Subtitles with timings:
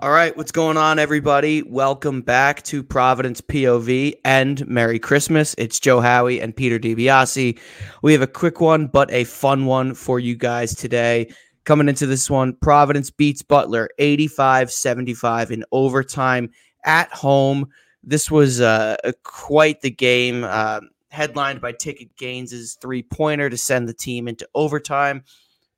[0.00, 1.62] All right, what's going on, everybody?
[1.62, 5.54] Welcome back to Providence POV and Merry Christmas.
[5.56, 7.58] It's Joe Howie and Peter DiBiase.
[8.02, 11.32] We have a quick one, but a fun one for you guys today.
[11.64, 16.50] Coming into this one, Providence beats Butler 85 75 in overtime
[16.84, 17.66] at home.
[18.02, 23.88] This was uh, quite the game, uh, headlined by Ticket Gaines' three pointer to send
[23.88, 25.24] the team into overtime.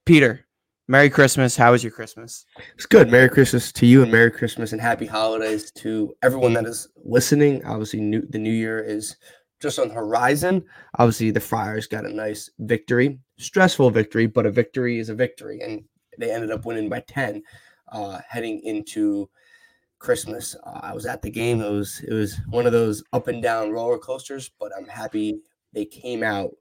[0.04, 0.47] Peter,
[0.91, 1.55] Merry Christmas.
[1.55, 2.46] How was your Christmas?
[2.75, 3.11] It's good.
[3.11, 7.62] Merry Christmas to you and Merry Christmas and Happy Holidays to everyone that is listening.
[7.66, 9.19] Obviously, new, the new year is
[9.60, 10.65] just on the horizon.
[10.98, 15.60] Obviously, the Friars got a nice victory, stressful victory, but a victory is a victory.
[15.60, 15.84] And
[16.19, 17.43] they ended up winning by 10
[17.93, 19.29] uh, heading into
[19.98, 20.57] Christmas.
[20.65, 21.60] Uh, I was at the game.
[21.60, 25.43] It was, it was one of those up and down roller coasters, but I'm happy
[25.74, 26.52] they came out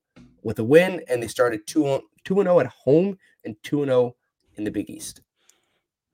[0.43, 4.16] with a win and they started 2 2 0 at home and 2 0
[4.57, 5.21] in the Big East.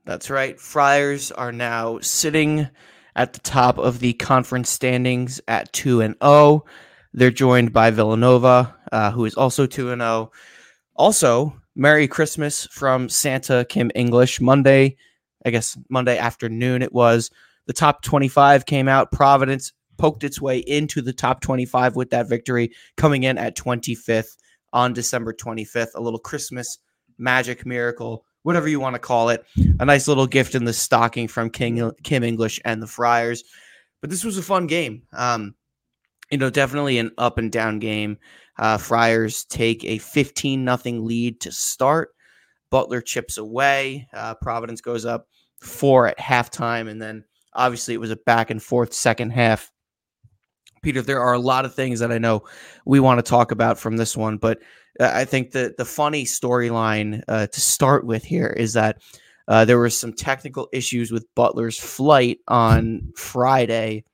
[0.06, 0.60] That's right.
[0.60, 2.68] Friars are now sitting
[3.16, 6.66] at the top of the conference standings at 2 and 0.
[7.14, 10.32] They're joined by Villanova, uh, who is also 2 and 0.
[10.96, 14.42] Also, Merry Christmas from Santa Kim English.
[14.42, 14.98] Monday,
[15.46, 17.32] I guess Monday afternoon it was.
[17.66, 19.12] The top 25 came out.
[19.12, 24.36] Providence poked its way into the top 25 with that victory, coming in at 25th
[24.74, 25.96] on December 25th.
[25.96, 26.78] A little Christmas
[27.18, 29.46] magic miracle, whatever you want to call it.
[29.80, 33.44] A nice little gift in the stocking from King, Kim English and the Friars.
[34.02, 35.04] But this was a fun game.
[35.14, 35.56] Um,
[36.30, 38.18] you know, definitely an up and down game.
[38.58, 42.10] Uh, Friars take a 15 nothing lead to start.
[42.70, 44.08] Butler chips away.
[44.14, 45.28] Uh, Providence goes up
[45.62, 46.90] four at halftime.
[46.90, 49.72] And then obviously it was a back and forth second half.
[50.82, 52.44] Peter, there are a lot of things that I know
[52.86, 54.60] we want to talk about from this one, but
[55.00, 59.02] I think the the funny storyline uh, to start with here is that
[59.48, 64.06] uh, there were some technical issues with Butler's flight on Friday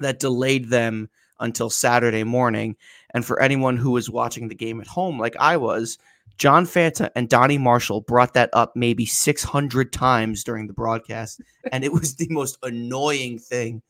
[0.00, 1.08] that delayed them
[1.40, 2.76] until Saturday morning.
[3.14, 5.98] And for anyone who was watching the game at home, like I was,
[6.38, 11.84] John Fanta and Donny Marshall brought that up maybe 600 times during the broadcast, and
[11.84, 13.82] it was the most annoying thing.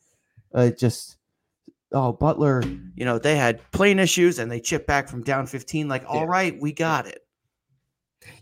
[0.52, 1.16] Uh, just
[1.92, 2.62] oh, Butler,
[2.94, 5.88] you know, they had plane issues and they chipped back from down 15.
[5.88, 6.26] Like, all yeah.
[6.26, 7.20] right, we got it.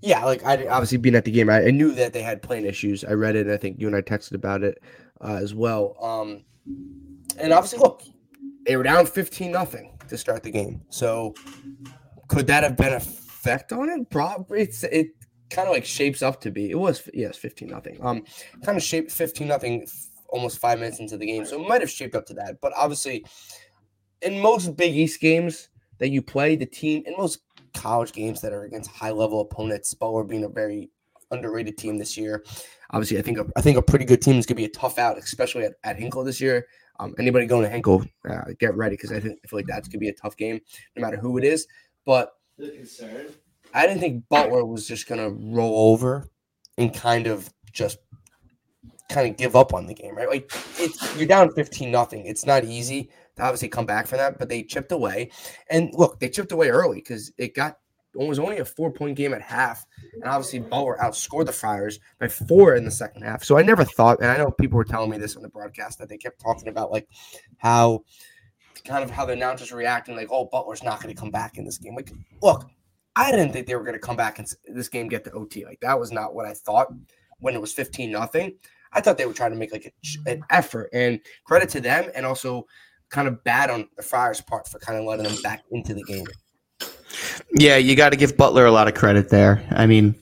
[0.03, 2.67] Yeah, like I obviously being at the game, I, I, knew that they had plane
[2.67, 3.03] issues.
[3.03, 4.83] I read it, and I think you and I texted about it
[5.23, 5.97] uh, as well.
[6.03, 6.45] Um,
[7.39, 8.03] and obviously, look,
[8.67, 10.83] they were down 15 nothing to start the game.
[10.91, 11.35] So
[12.29, 14.11] could that have been effect on it?
[14.11, 14.61] Probably.
[14.61, 15.09] It's, it
[15.51, 16.71] kind of like shapes up to be.
[16.71, 17.99] It was yes, 15 nothing.
[18.03, 18.25] Um,
[18.65, 19.87] kind of shaped 15 nothing
[20.31, 21.45] almost five minutes into the game.
[21.45, 22.61] So it might have shaped up to that.
[22.61, 23.25] But obviously,
[24.23, 25.69] in most Big East games
[25.99, 27.41] that you play, the team, in most
[27.75, 30.91] college games that are against high level opponents, Butler being a very
[31.31, 32.45] underrated team this year.
[32.91, 34.69] Obviously, I think a, I think a pretty good team is going to be a
[34.69, 36.67] tough out, especially at, at Hinkle this year.
[36.99, 39.89] Um, anybody going to Hinkle, uh, get ready because I think I feel like that's
[39.89, 40.61] going to be a tough game,
[40.97, 41.67] no matter who it is.
[42.05, 42.33] But
[43.73, 46.29] I didn't think Butler was just going to roll over
[46.77, 47.99] and kind of just
[49.11, 50.29] kind of give up on the game, right?
[50.29, 52.25] Like it's you're down 15 nothing.
[52.27, 55.31] It's not easy to obviously come back from that, but they chipped away.
[55.69, 57.79] And look, they chipped away early because it got
[58.15, 59.85] it was only a four point game at half.
[60.15, 63.45] And obviously Butler outscored the Friars by four in the second half.
[63.45, 65.99] So I never thought, and I know people were telling me this on the broadcast
[65.99, 67.09] that they kept talking about like
[67.59, 68.05] how
[68.85, 71.65] kind of how the announcers reacting, like, oh, Butler's not going to come back in
[71.65, 71.95] this game.
[71.95, 72.11] Like,
[72.43, 72.69] look,
[73.15, 75.65] I didn't think they were going to come back and this game get to OT.
[75.65, 76.89] Like that was not what I thought
[77.39, 78.55] when it was 15 nothing.
[78.93, 79.93] I thought they were trying to make like
[80.27, 82.67] a, an effort and credit to them and also
[83.11, 86.03] kind of bad on the Friars' part for kind of letting them back into the
[86.05, 86.27] game.
[87.55, 89.67] Yeah, you got to give Butler a lot of credit there.
[89.71, 90.15] I mean,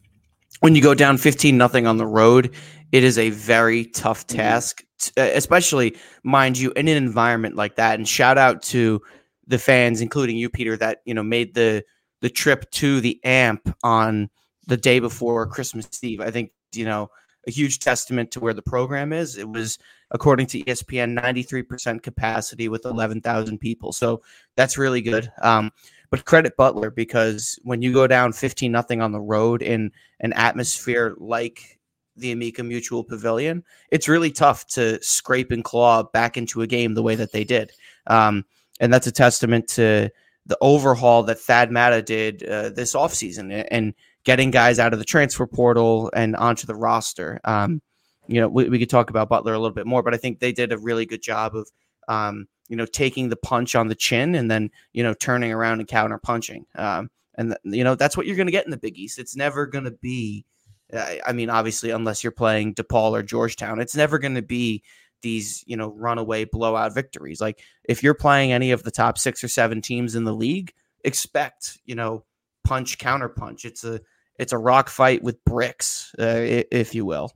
[0.61, 2.55] when you go down 15 nothing on the road,
[2.93, 4.39] it is a very tough mm-hmm.
[4.39, 4.83] task,
[5.17, 7.99] especially mind you in an environment like that.
[7.99, 9.03] And shout out to
[9.47, 11.83] the fans including you Peter that, you know, made the
[12.21, 14.29] the trip to the AMP on
[14.67, 16.21] the day before Christmas Eve.
[16.21, 17.09] I think, you know,
[17.47, 19.37] a huge testament to where the program is.
[19.37, 19.79] It was,
[20.11, 23.93] according to ESPN, 93% capacity with 11,000 people.
[23.93, 24.23] So
[24.57, 25.31] that's really good.
[25.43, 25.73] Um,
[26.11, 30.33] but credit Butler because when you go down 15 nothing on the road in an
[30.33, 31.79] atmosphere like
[32.17, 36.95] the Amica Mutual Pavilion, it's really tough to scrape and claw back into a game
[36.95, 37.73] the way that they did.
[38.07, 38.45] Um,
[38.81, 40.11] and that's a testament to
[40.47, 43.95] the overhaul that Thad Matta did uh, this offseason and
[44.29, 47.41] getting guys out of the transfer portal and onto the roster.
[47.45, 47.81] Um,
[48.27, 50.39] you know, we, we could talk about Butler a little bit more, but I think
[50.39, 51.67] they did a really good job of,
[52.09, 55.81] um, you know, taking the punch on the chin and then, you know, turning around
[55.81, 56.67] and counter punching.
[56.75, 59.19] Um, and, you know, that's what you're going to get in the Big East.
[59.19, 60.45] It's never going to be
[60.93, 64.83] I, I mean, obviously, unless you're playing DePaul or Georgetown, it's never going to be
[65.23, 67.41] these you know runaway blowout victories.
[67.41, 70.73] Like if you're playing any of the top six or seven teams in the league,
[71.05, 72.25] expect you know
[72.65, 73.65] punch counter punch.
[73.65, 74.01] It's a
[74.39, 77.33] it's a rock fight with bricks, uh, if you will.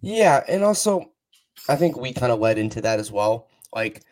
[0.00, 1.12] Yeah, and also
[1.68, 3.48] I think we kind of led into that as well.
[3.74, 4.02] Like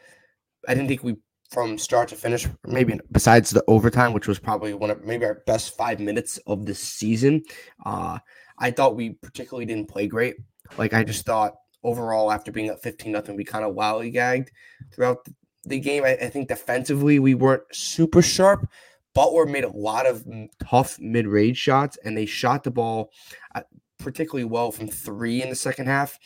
[0.66, 1.16] I didn't think we
[1.50, 5.42] from start to finish, maybe besides the overtime, which was probably one of maybe our
[5.46, 7.42] best five minutes of the season.
[7.84, 8.18] Uh,
[8.58, 10.36] I thought we particularly didn't play great.
[10.78, 11.54] Like I just thought
[11.84, 14.48] overall, after being up 15 nothing, we kind of lollygagged
[14.92, 15.18] throughout
[15.64, 16.04] the game.
[16.04, 18.68] I, I, think defensively we weren't super sharp.
[19.14, 20.26] Butler made a lot of
[20.68, 23.10] tough mid range shots, and they shot the ball
[23.54, 23.62] uh,
[23.98, 26.18] particularly well from three in the second half.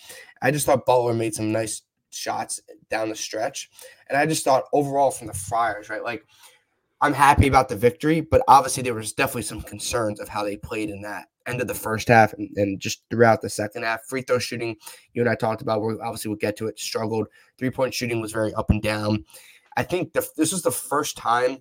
[0.43, 3.71] I just thought Butler made some nice shots down the stretch.
[4.09, 6.03] And I just thought overall from the Friars, right?
[6.03, 6.25] Like
[7.01, 10.57] I'm happy about the victory, but obviously there was definitely some concerns of how they
[10.57, 14.05] played in that end of the first half and, and just throughout the second half.
[14.05, 14.77] Free throw shooting,
[15.13, 17.29] you and I talked about, we obviously we'll get to it, struggled.
[17.59, 19.25] Three point shooting was very up and down.
[19.77, 21.59] I think the, this was the first time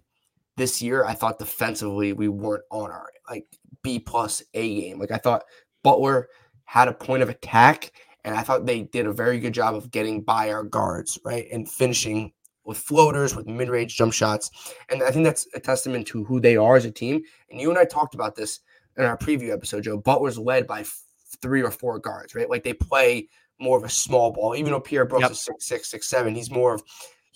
[0.58, 3.46] this year I thought defensively we weren't on our like
[3.84, 5.00] B plus A game.
[5.00, 5.44] Like I thought
[5.84, 6.28] Butler
[6.66, 7.94] had a point of attack
[8.26, 11.48] and I thought they did a very good job of getting by our guards, right?
[11.52, 12.34] And finishing
[12.66, 14.52] with floaters, with mid range jump shots.
[14.90, 17.22] And I think that's a testament to who they are as a team.
[17.50, 18.60] And you and I talked about this
[18.98, 19.98] in our preview episode, Joe.
[19.98, 21.04] Butler's led by f-
[21.42, 22.50] three or four guards, right?
[22.50, 24.56] Like they play more of a small ball.
[24.56, 25.32] Even though Pierre Brooks yep.
[25.32, 26.84] is six, six, six, seven, he's more of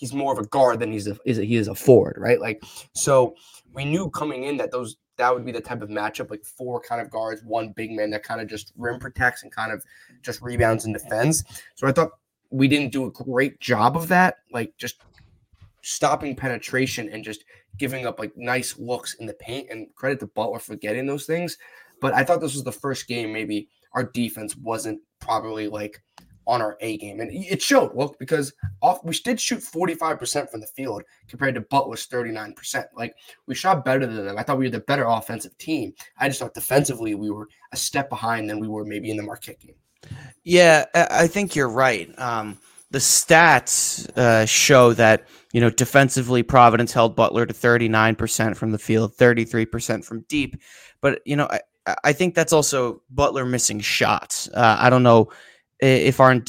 [0.01, 2.41] he's more of a guard than he's a is a, he is a forward, right?
[2.41, 2.61] Like
[2.93, 3.35] so
[3.73, 6.81] we knew coming in that those that would be the type of matchup, like four
[6.81, 9.83] kind of guards, one big man that kind of just rim protects and kind of
[10.23, 11.43] just rebounds and defends.
[11.75, 12.11] So I thought
[12.49, 15.01] we didn't do a great job of that, like just
[15.83, 17.45] stopping penetration and just
[17.77, 19.67] giving up like nice looks in the paint.
[19.69, 21.57] And credit to Butler for getting those things.
[22.01, 26.01] But I thought this was the first game maybe our defense wasn't probably like
[26.47, 27.19] on our A game.
[27.19, 31.61] And it showed, look, because off we did shoot 45% from the field compared to
[31.61, 32.85] Butler's 39%.
[32.95, 33.15] Like
[33.47, 34.37] we shot better than them.
[34.37, 35.93] I thought we were the better offensive team.
[36.17, 39.23] I just thought defensively we were a step behind than we were maybe in the
[39.23, 39.75] Marquette game.
[40.43, 42.09] Yeah, I think you're right.
[42.17, 42.57] Um,
[42.89, 48.79] the stats uh, show that you know defensively Providence held Butler to 39% from the
[48.79, 50.57] field, 33% from deep.
[50.99, 54.49] But you know, I, I think that's also Butler missing shots.
[54.53, 55.29] Uh, I don't know
[55.81, 56.41] if our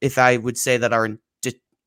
[0.00, 1.18] if I would say that our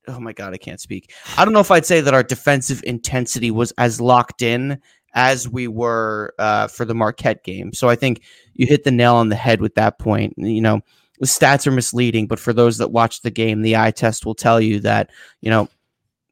[0.08, 1.14] oh my god, I can't speak.
[1.38, 4.80] I don't know if I'd say that our defensive intensity was as locked in
[5.14, 7.74] as we were uh, for the Marquette game.
[7.74, 8.22] So I think
[8.54, 10.34] you hit the nail on the head with that point.
[10.38, 10.82] You know,
[11.20, 14.36] the stats are misleading, but for those that watch the game, the eye test will
[14.36, 15.10] tell you that
[15.42, 15.70] you know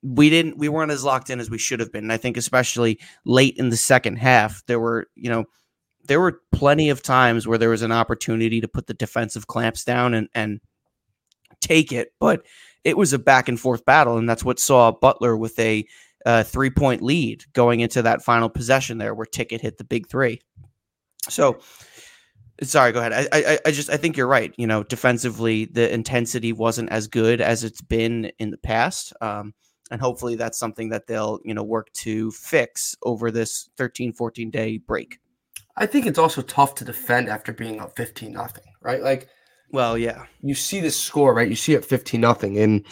[0.02, 2.06] we didn't we weren't as locked in as we should have been.
[2.06, 5.46] And I think especially late in the second half, there were you know
[6.10, 9.86] there were plenty of times where there was an opportunity to put the defensive clamps
[9.86, 10.60] down and and
[11.62, 12.46] take it, but
[12.84, 15.86] it was a back and forth battle, and that's what saw Butler with a
[16.26, 20.10] uh, three point lead going into that final possession there, where Ticket hit the big
[20.10, 20.42] three.
[21.30, 21.60] So,
[22.64, 23.14] sorry, go ahead.
[23.14, 24.52] I, I, I just I think you're right.
[24.58, 29.14] You know, defensively, the intensity wasn't as good as it's been in the past.
[29.22, 29.54] Um,
[29.92, 34.50] and hopefully that's something that they'll you know work to fix over this 13 14
[34.50, 35.20] day break
[35.80, 39.02] I think it's also tough to defend after being up 15 nothing, right?
[39.02, 39.30] Like,
[39.72, 40.26] well, yeah.
[40.42, 41.50] You see the score, right?
[41.50, 42.58] You see it 15 nothing.
[42.58, 42.86] And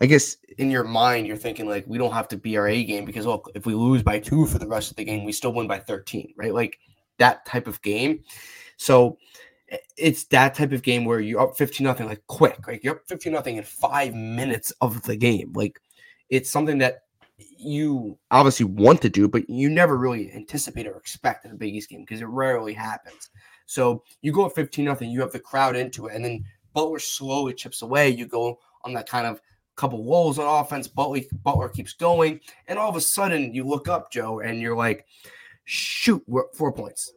[0.00, 2.84] I guess in your mind, you're thinking, like, we don't have to be our A
[2.84, 5.32] game because, look, if we lose by two for the rest of the game, we
[5.32, 6.52] still win by 13, right?
[6.52, 6.78] Like
[7.18, 8.22] that type of game.
[8.76, 9.16] So
[9.96, 13.08] it's that type of game where you're up 15 nothing, like quick, like you're up
[13.08, 15.52] 15 nothing in five minutes of the game.
[15.54, 15.80] Like
[16.28, 17.02] it's something that
[17.62, 21.74] you obviously want to do, but you never really anticipate or expect in a Big
[21.74, 23.30] East game because it rarely happens.
[23.66, 26.98] So you go at 15 nothing, you have the crowd into it, and then Butler
[26.98, 28.08] slowly chips away.
[28.10, 29.40] You go on that kind of
[29.76, 30.88] couple walls on offense.
[30.88, 34.76] Butler, Butler keeps going, and all of a sudden you look up, Joe, and you're
[34.76, 35.06] like,
[35.64, 37.12] shoot, we're four points.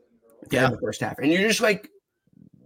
[0.51, 1.89] Yeah, the first half, and you're just like,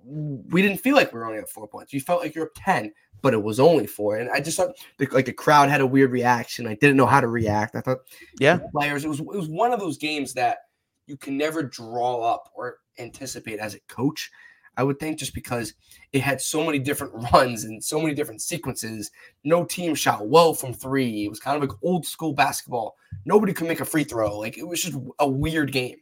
[0.10, 1.94] we didn't feel like we were only at four points.
[1.94, 4.18] You felt like you're up 10 but it was only four.
[4.18, 6.68] And I just thought the, like the crowd had a weird reaction.
[6.68, 7.76] I didn't know how to react.
[7.76, 8.00] I thought,
[8.40, 9.06] yeah, players.
[9.06, 10.60] It was it was one of those games that
[11.08, 14.32] you can never draw up or anticipate as a coach.
[14.78, 15.74] I would think just because
[16.14, 19.12] it had so many different runs and so many different sequences.
[19.44, 21.26] No team shot well from three.
[21.26, 22.96] It was kind of like old school basketball.
[23.26, 24.38] Nobody could make a free throw.
[24.38, 25.98] Like it was just a weird game.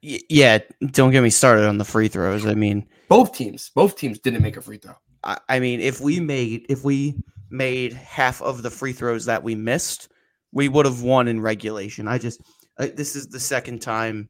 [0.00, 0.58] Yeah,
[0.90, 2.46] don't get me started on the free throws.
[2.46, 4.94] I mean, both teams, both teams didn't make a free throw.
[5.24, 7.16] I, I mean, if we made if we
[7.50, 10.08] made half of the free throws that we missed,
[10.52, 12.08] we would have won in regulation.
[12.08, 12.42] I just
[12.78, 14.28] this is the second time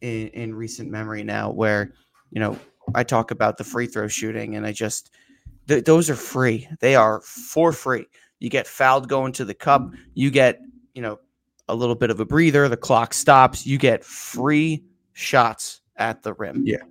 [0.00, 1.92] in, in recent memory now where
[2.30, 2.58] you know
[2.94, 5.10] I talk about the free throw shooting, and I just
[5.68, 6.68] th- those are free.
[6.80, 8.06] They are for free.
[8.38, 9.90] You get fouled going to the cup.
[10.14, 10.60] You get
[10.94, 11.18] you know
[11.68, 12.68] a little bit of a breather.
[12.68, 13.66] The clock stops.
[13.66, 16.62] You get free shots at the rim.
[16.64, 16.82] Yeah.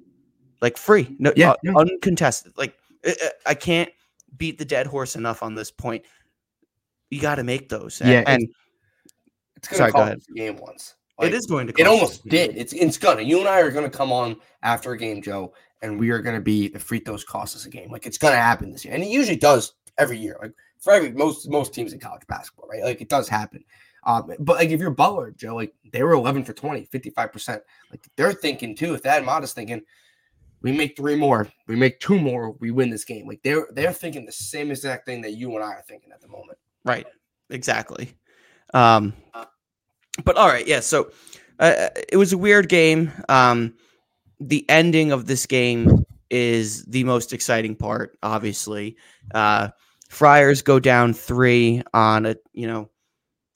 [0.62, 1.74] Like free, no, Yeah, uh, yeah.
[1.76, 2.54] uncontested.
[2.58, 2.76] Like
[3.06, 3.90] I- I I can't
[4.38, 6.06] beat the dead horse enough on this point.
[7.10, 8.00] You got to make those.
[8.02, 8.48] And, Yeah, and
[9.58, 10.18] It's gonna Sorry, go cost ahead.
[10.20, 10.96] us game once.
[11.20, 11.74] it Like, is going to.
[11.78, 12.20] It almost us.
[12.30, 12.58] did.
[12.58, 13.22] It's it's gonna.
[13.22, 16.42] You and I are gonna come on after a game, Joe, and we are gonna
[16.42, 17.92] be the free throws cost us a game.
[17.92, 20.38] Like it's gonna happen this year, and it usually does every year.
[20.42, 22.82] Like for every most most teams in college basketball, right?
[22.84, 23.64] Like it does happen.
[24.04, 27.62] Um, but like if you're Butler, Joe, like they were 11 for 20, 55 percent.
[27.92, 28.96] Like they're thinking too.
[28.96, 29.84] If Thad Matta's thinking,
[30.62, 33.28] we make three more, we make two more, we win this game.
[33.28, 36.22] Like they're they're thinking the same exact thing that you and I are thinking at
[36.22, 36.58] the moment.
[36.86, 37.06] Right.
[37.50, 38.14] Exactly.
[38.74, 39.14] Um,
[40.24, 40.80] but all right, yeah.
[40.80, 41.12] So
[41.60, 43.12] uh, it was a weird game.
[43.30, 43.76] Um,
[44.40, 48.18] the ending of this game is the most exciting part.
[48.24, 48.98] Obviously,
[49.34, 49.70] uh,
[50.10, 52.90] Friars go down three on a you know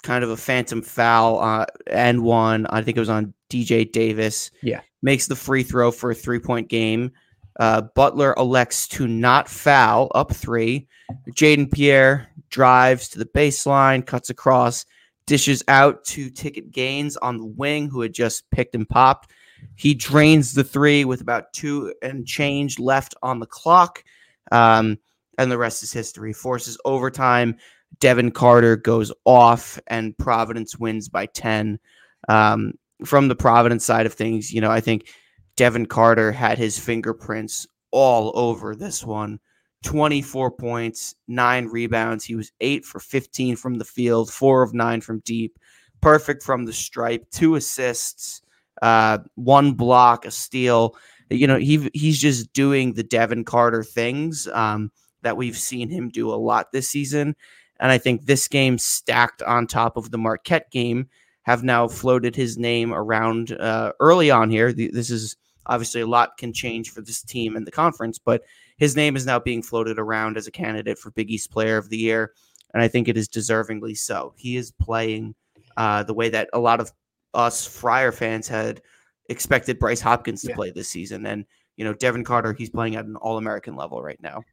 [0.04, 2.68] kind of a phantom foul uh, and one.
[2.70, 4.52] I think it was on DJ Davis.
[4.62, 4.82] Yeah.
[5.06, 7.12] Makes the free throw for a three point game.
[7.58, 10.88] Uh, Butler elects to not foul up three.
[11.30, 14.86] Jaden Pierre drives to the baseline, cuts across,
[15.28, 19.32] dishes out to Ticket Gaines on the wing, who had just picked and popped.
[19.76, 24.04] He drains the three with about two and change left on the clock.
[24.52, 24.98] Um,
[25.38, 26.34] and the rest is history.
[26.34, 27.58] Forces overtime.
[28.00, 31.80] Devin Carter goes off, and Providence wins by 10.
[32.28, 32.74] Um,
[33.04, 35.10] from the Providence side of things, you know, I think
[35.56, 39.40] Devin Carter had his fingerprints all over this one.
[39.84, 42.26] 24 points, nine rebounds.
[42.26, 45.60] He was eight for 15 from the field, four of nine from deep,
[46.02, 48.42] perfect from the stripe, two assists,
[48.82, 50.96] uh, one block, a steal.
[51.30, 56.10] You know, he he's just doing the Devin Carter things um, that we've seen him
[56.10, 57.36] do a lot this season.
[57.80, 61.10] And I think this game stacked on top of the Marquette game
[61.46, 64.74] have now floated his name around uh, early on here.
[64.74, 65.38] This is
[65.68, 68.42] obviously a lot can change for this team and the conference, but
[68.78, 71.90] his name is now being floated around as a candidate for Big East Player of
[71.90, 72.34] the Year,
[72.74, 74.34] and I think it is deservingly so.
[74.38, 75.34] He is playing
[75.78, 76.92] uh, the way that a lot of
[77.34, 78.82] us Friar fans had
[79.30, 80.56] expected Bryce Hopkins to Yeah.
[80.56, 81.46] play this season, and
[81.78, 84.44] you know Devin Carter, he's playing at an All American level right now.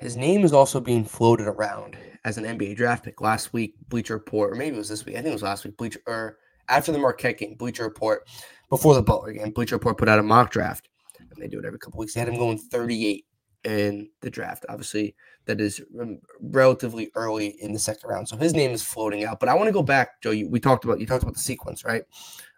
[0.00, 3.20] His name is also being floated around as an NBA draft pick.
[3.20, 5.16] Last week, Bleacher Report, or maybe it was this week.
[5.16, 5.76] I think it was last week.
[5.76, 6.38] Bleacher or
[6.70, 8.26] after the Marquette game, Bleacher Report,
[8.70, 10.88] before the Butler game, Bleacher Report put out a mock draft,
[11.18, 12.14] and they do it every couple weeks.
[12.14, 13.26] They had him going 38
[13.64, 14.64] in the draft.
[14.70, 15.14] Obviously,
[15.44, 19.38] that is um, relatively early in the second round, so his name is floating out.
[19.38, 20.30] But I want to go back, Joe.
[20.30, 22.04] You, we talked about you talked about the sequence, right?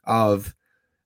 [0.05, 0.55] Of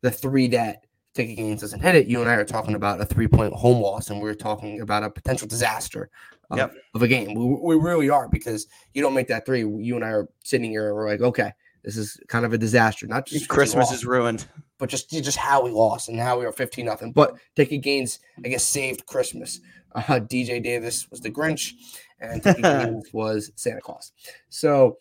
[0.02, 0.85] the three that
[1.16, 2.06] Ticket Gaines doesn't hit it.
[2.06, 5.02] You and I are talking about a three point home loss, and we're talking about
[5.02, 6.11] a potential disaster
[6.50, 6.75] of, Yep.
[6.94, 7.35] of a game.
[7.35, 9.61] We, we really are because you don't make that three.
[9.61, 11.50] You and I are sitting here and we're like, okay,
[11.82, 13.06] this is kind of a disaster.
[13.06, 14.46] Not just Christmas lost, is ruined.
[14.78, 17.12] but just just how we lost and how we are 15 nothing.
[17.12, 19.61] But Ticket Gaines, I guess, saved Christmas.
[19.94, 21.73] Uh, DJ Davis was the Grinch,
[22.20, 24.12] and Ticket Gaines was Santa Claus.
[24.50, 24.99] So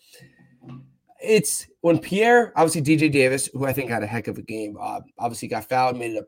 [1.26, 4.78] it's when Pierre, obviously DJ Davis, who I think had a heck of a game,
[4.80, 6.28] uh, obviously got fouled, made it up,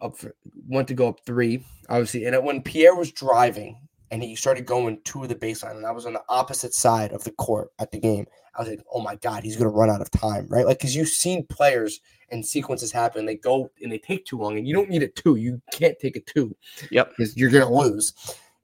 [0.00, 0.34] up for,
[0.66, 2.24] went to go up three, obviously.
[2.24, 6.06] And when Pierre was driving and he started going to the baseline, and I was
[6.06, 9.16] on the opposite side of the court at the game, I was like, oh my
[9.16, 10.66] God, he's going to run out of time, right?
[10.66, 12.00] Like, because you've seen players
[12.30, 15.08] and sequences happen, they go and they take too long, and you don't need a
[15.08, 15.36] two.
[15.36, 16.56] You can't take a two.
[16.90, 17.10] Yep.
[17.10, 18.14] Because you're going to lose.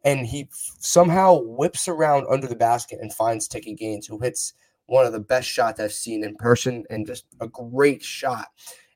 [0.04, 4.52] And he somehow whips around under the basket and finds Ticket Gaines, who hits
[4.86, 8.48] one of the best shots I've seen in person and just a great shot.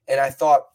[0.06, 0.68] And I thought,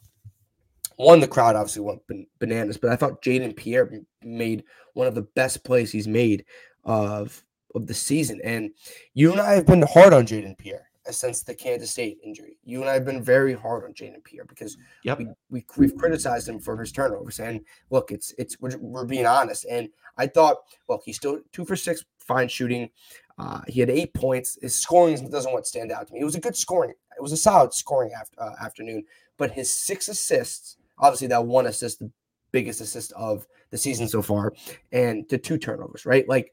[0.96, 2.02] one, the crowd obviously went
[2.38, 3.90] bananas, but I thought Jaden Pierre
[4.22, 6.44] made one of the best plays he's made
[6.84, 7.42] of
[7.74, 8.40] of the season.
[8.44, 8.70] And
[9.14, 12.56] you and I have been hard on Jaden Pierre uh, since the Kansas State injury.
[12.64, 15.18] You and I have been very hard on Jaden Pierre because Yep.
[15.18, 17.40] we, we we've criticized him for his turnovers.
[17.40, 19.66] And look, it's it's we're, we're being honest.
[19.68, 22.88] And I thought, look, he's still two for six, fine shooting.
[23.38, 24.58] Uh, he had eight points.
[24.62, 26.20] His scoring doesn't what stand out to me.
[26.20, 26.90] It was a good scoring.
[26.90, 29.04] It was a solid scoring after, uh, afternoon.
[29.36, 32.10] But his six assists, obviously that one assist, the
[32.52, 34.52] biggest assist of the season so far,
[34.92, 36.28] and the two turnovers, right?
[36.28, 36.52] Like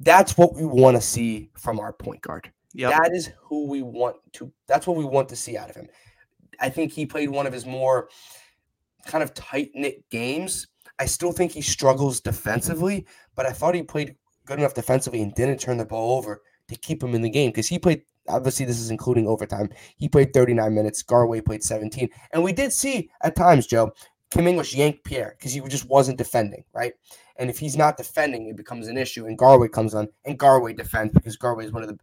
[0.00, 2.50] that's what we want to see from our point guard.
[2.74, 2.90] Yep.
[2.90, 4.50] That is who we want to.
[4.66, 5.88] That's what we want to see out of him.
[6.58, 8.08] I think he played one of his more
[9.06, 10.68] kind of tight knit games.
[10.98, 15.34] I still think he struggles defensively, but I thought he played good enough defensively and
[15.34, 18.02] didn't turn the ball over to keep him in the game because he played.
[18.28, 19.68] Obviously, this is including overtime.
[19.96, 21.02] He played 39 minutes.
[21.02, 23.92] Garwey played 17, and we did see at times, Joe,
[24.30, 26.92] Kim English yanked Pierre because he just wasn't defending, right?
[27.36, 29.26] And if he's not defending, it becomes an issue.
[29.26, 31.98] And Garwey comes on, and Garwey defends because Garwey is one of the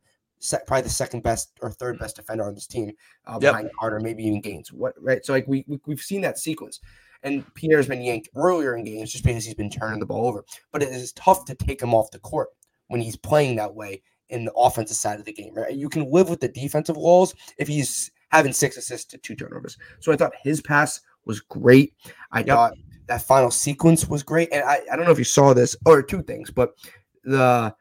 [0.68, 2.92] probably the second best or third best defender on this team
[3.28, 3.54] uh, yep.
[3.54, 4.72] behind Carter, maybe even Gaines.
[4.72, 5.26] What right?
[5.26, 6.80] So like we, we we've seen that sequence,
[7.24, 10.46] and Pierre's been yanked earlier in games just because he's been turning the ball over.
[10.72, 12.50] But it is tough to take him off the court
[12.88, 15.54] when he's playing that way in the offensive side of the game.
[15.54, 15.74] Right?
[15.74, 19.78] You can live with the defensive walls if he's having six assists to two turnovers.
[20.00, 21.94] So I thought his pass was great.
[22.32, 22.48] I yep.
[22.48, 22.74] thought
[23.08, 24.50] that final sequence was great.
[24.52, 26.76] And I, I don't know if you saw this or two things, but
[27.24, 27.74] the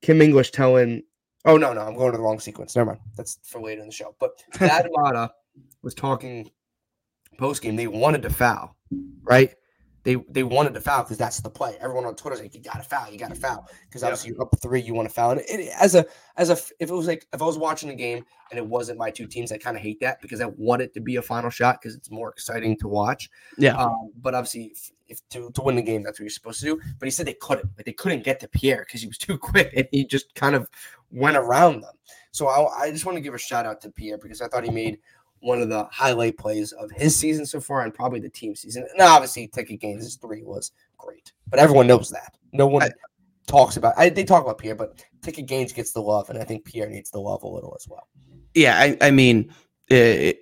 [0.00, 1.02] Kim English telling
[1.46, 2.74] Oh no, no, I'm going to the wrong sequence.
[2.74, 3.00] Never mind.
[3.16, 4.16] That's for later in the show.
[4.18, 5.30] But Thad Matta
[5.82, 6.50] was talking
[7.38, 7.76] post game.
[7.76, 8.76] They wanted to foul,
[9.22, 9.54] right?
[10.06, 11.76] They they wanted to foul because that's the play.
[11.80, 14.42] Everyone on Twitter's like, you got to foul, you got to foul, because obviously you're
[14.42, 15.32] up three, you want to foul.
[15.32, 17.96] And it, as a as a if it was like if I was watching the
[17.96, 20.82] game and it wasn't my two teams, I kind of hate that because I want
[20.82, 23.28] it to be a final shot because it's more exciting to watch.
[23.58, 23.74] Yeah.
[23.74, 24.76] Um, but obviously,
[25.08, 26.80] if to, to win the game, that's what you're supposed to do.
[27.00, 29.38] But he said they couldn't, like they couldn't get to Pierre because he was too
[29.38, 30.70] quick and he just kind of
[31.10, 31.94] went around them.
[32.30, 34.62] So I, I just want to give a shout out to Pierre because I thought
[34.62, 34.98] he made
[35.40, 38.86] one of the highlight plays of his season so far and probably the team season.
[38.92, 42.36] And obviously, Ticket Gaines, three was great, but everyone knows that.
[42.52, 42.90] No one I,
[43.46, 43.94] talks about.
[43.96, 46.88] I, they talk about Pierre, but Ticket Gaines gets the love, and I think Pierre
[46.88, 48.08] needs the love a little as well.
[48.54, 49.52] Yeah, I, I mean,
[49.88, 50.40] it,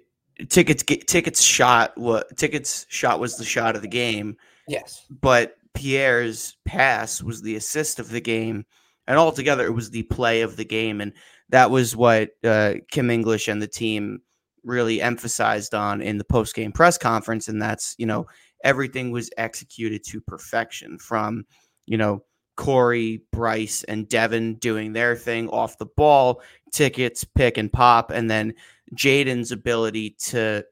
[0.49, 4.37] tickets tickets shot what tickets shot was the shot of the game
[4.69, 5.07] Yes.
[5.11, 8.65] But Pierre's pass was the assist of the game.
[9.07, 11.01] And altogether, it was the play of the game.
[11.01, 11.13] And
[11.51, 14.23] that was what uh, Kim English and the team
[14.65, 17.49] really emphasized on in the post game press conference.
[17.49, 18.27] And that's, you know,
[18.63, 21.45] everything was executed to perfection from,
[21.87, 22.25] you know,
[22.57, 26.41] Corey, Bryce, and Devin doing their thing off the ball,
[26.73, 28.55] tickets, pick and pop, and then
[28.95, 30.65] Jaden's ability to,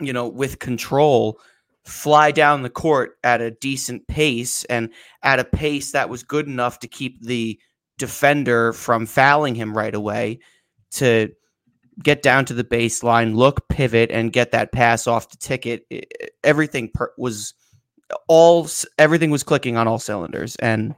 [0.00, 1.40] you know, with control,
[1.84, 4.90] fly down the court at a decent pace and
[5.22, 7.58] at a pace that was good enough to keep the
[7.96, 10.38] defender from fouling him right away
[10.90, 11.30] to
[12.02, 15.86] get down to the baseline, look, pivot, and get that pass off the ticket.
[16.44, 17.54] Everything per- was
[18.26, 20.94] all everything was clicking on all cylinders, and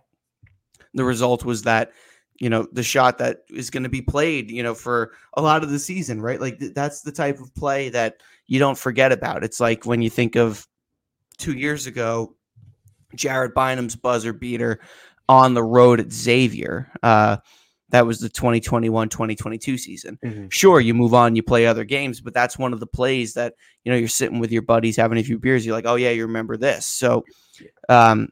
[0.94, 1.92] the result was that
[2.38, 5.62] you know the shot that is going to be played you know for a lot
[5.62, 9.12] of the season right like th- that's the type of play that you don't forget
[9.12, 10.66] about it's like when you think of
[11.40, 12.36] two years ago,
[13.16, 14.78] Jared Bynum's buzzer beater
[15.28, 16.92] on the road at Xavier.
[17.02, 17.38] Uh,
[17.90, 20.18] that was the 2021 2022 season.
[20.24, 20.48] Mm-hmm.
[20.48, 23.54] Sure, you move on, you play other games, but that's one of the plays that,
[23.84, 25.64] you know, you're sitting with your buddies having a few beers.
[25.64, 26.86] You're like, oh, yeah, you remember this.
[26.86, 27.24] So,
[27.88, 28.28] um,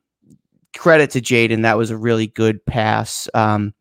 [0.77, 1.63] credit to Jaden.
[1.63, 3.29] That was a really good pass.
[3.35, 3.75] Um,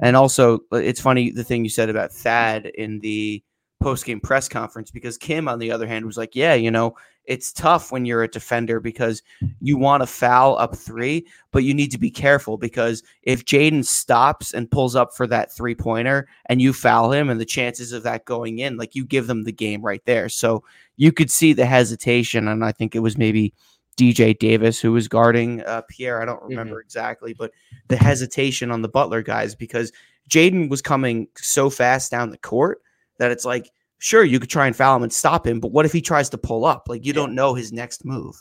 [0.00, 3.42] and also, it's funny the thing you said about Thad in the
[3.80, 6.94] post game press conference because Kim, on the other hand, was like, yeah, you know,
[7.24, 9.22] it's tough when you're a defender because
[9.60, 13.84] you want to foul up three, but you need to be careful because if Jaden
[13.84, 17.92] stops and pulls up for that three pointer and you foul him and the chances
[17.92, 20.28] of that going in, like you give them the game right there.
[20.28, 20.64] So
[20.96, 22.48] you could see the hesitation.
[22.48, 23.54] And I think it was maybe
[23.96, 26.20] DJ Davis who was guarding uh, Pierre.
[26.20, 26.86] I don't remember mm-hmm.
[26.86, 27.52] exactly, but
[27.88, 29.92] the hesitation on the Butler guys because
[30.28, 32.82] Jaden was coming so fast down the court
[33.18, 33.70] that it's like,
[34.02, 36.28] sure you could try and foul him and stop him, but what if he tries
[36.30, 36.88] to pull up?
[36.88, 37.20] Like you yeah.
[37.20, 38.34] don't know his next move.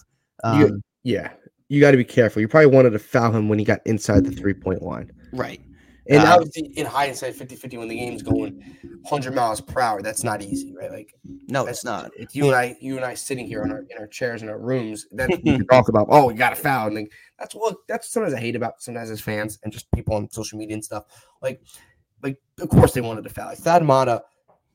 [0.43, 1.31] Um, you, yeah,
[1.69, 2.41] you got to be careful.
[2.41, 5.61] You probably wanted to foul him when he got inside the three point line, right?
[6.09, 8.59] And um, obviously, in hindsight, 50 50 when the game's going
[9.03, 10.91] 100 miles per hour, that's not easy, right?
[10.91, 11.13] Like,
[11.47, 12.09] no, it's not.
[12.17, 14.49] It's you and I, you and I sitting here in our in our chairs in
[14.49, 17.53] our rooms, then we can talk about, oh, you got a foul, and like, that's
[17.53, 20.73] what that's sometimes I hate about sometimes as fans and just people on social media
[20.73, 21.05] and stuff.
[21.39, 21.61] Like,
[22.23, 23.49] like of course they wanted to foul.
[23.49, 24.23] Like Thad Matta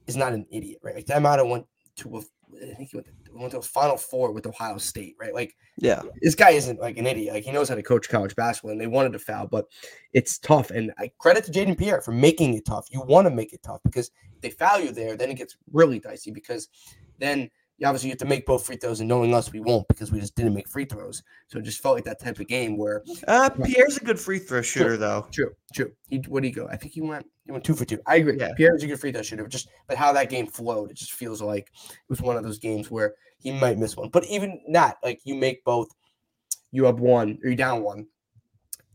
[0.07, 0.95] is not an idiot, right?
[0.95, 1.67] Like that might have went
[1.97, 2.21] to a,
[2.63, 5.35] I think he went to, went to a Final Four with Ohio State, right?
[5.35, 7.35] Like, yeah, this guy isn't like an idiot.
[7.35, 9.67] Like he knows how to coach college basketball, and they wanted to foul, but
[10.13, 10.71] it's tough.
[10.71, 12.87] And I credit to Jaden Pierre for making it tough.
[12.91, 15.57] You want to make it tough because if they foul you there, then it gets
[15.73, 16.69] really dicey because
[17.19, 19.87] then you obviously you have to make both free throws, and knowing us, we won't
[19.89, 21.23] because we just didn't make free throws.
[21.49, 24.39] So it just felt like that type of game where uh, Pierre's a good free
[24.39, 25.27] throw shooter, true, though.
[25.31, 25.93] True, true.
[26.09, 26.69] He what did he go?
[26.69, 28.01] I think he went he went two for two.
[28.07, 28.39] I agree.
[28.39, 28.53] Yeah.
[28.57, 29.47] Pierre's a good free throw shooter.
[29.47, 32.59] Just but how that game flowed, it just feels like it was one of those
[32.59, 34.09] games where he might miss one.
[34.09, 35.89] But even not, like you make both,
[36.73, 38.07] you up one or you down one,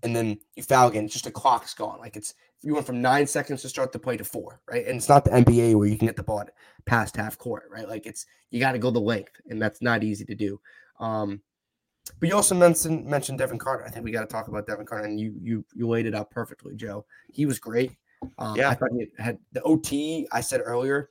[0.01, 1.05] and then you foul again.
[1.05, 1.99] It's just the clock's gone.
[1.99, 4.85] Like it's you went from nine seconds to start the play to four, right?
[4.85, 6.43] And it's not the NBA where you can get the ball
[6.85, 7.87] past half court, right?
[7.87, 10.59] Like it's you got to go the length, and that's not easy to do.
[10.99, 11.41] Um,
[12.19, 13.85] but you also mentioned mentioned Devin Carter.
[13.85, 16.15] I think we got to talk about Devin Carter, and you you you laid it
[16.15, 17.05] out perfectly, Joe.
[17.31, 17.91] He was great.
[18.37, 20.27] Um, yeah, I thought he had the OT.
[20.31, 21.09] I said earlier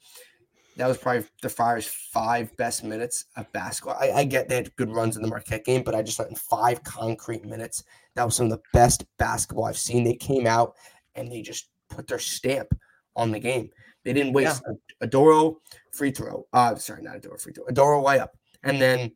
[0.77, 3.99] that was probably the Friars' five best minutes of basketball.
[4.01, 6.31] I, I, get they had good runs in the Marquette game, but I just thought
[6.31, 7.85] in five concrete minutes,
[8.15, 10.05] that was some of the best basketball I've seen.
[10.05, 10.77] They came out
[11.15, 12.73] and they just put their stamp
[13.17, 13.71] on the game.
[14.05, 14.75] They didn't waste yeah.
[15.01, 15.57] a, Oduro
[15.93, 16.47] free throw.
[16.53, 17.65] Uh, sorry, not Oduro free throw.
[17.67, 18.31] A Doro layup,
[18.63, 19.13] and then